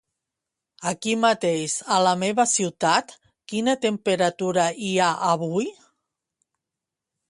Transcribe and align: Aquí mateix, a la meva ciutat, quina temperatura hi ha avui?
Aquí 0.91 1.13
mateix, 1.25 1.75
a 1.97 1.99
la 2.07 2.15
meva 2.23 2.47
ciutat, 2.55 3.15
quina 3.53 3.79
temperatura 3.87 4.69
hi 4.89 4.93
ha 5.09 5.15
avui? 5.33 5.75